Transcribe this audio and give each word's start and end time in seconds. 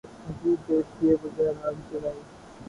مزید 0.25 0.59
دیر 0.67 0.83
کئے 0.95 1.11
بغیر 1.21 1.55
آگ 1.67 1.77
جلائی 1.89 2.21